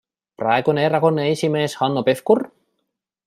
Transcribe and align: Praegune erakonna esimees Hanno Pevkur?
Praegune 0.43 0.85
erakonna 0.85 1.27
esimees 1.33 1.77
Hanno 1.81 2.03
Pevkur? 2.09 2.45